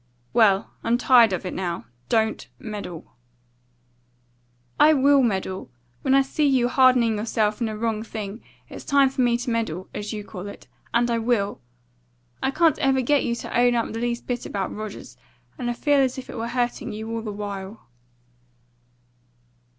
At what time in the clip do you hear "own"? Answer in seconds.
13.55-13.75